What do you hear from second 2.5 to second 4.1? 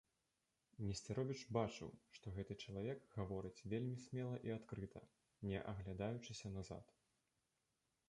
чалавек гаворыць вельмі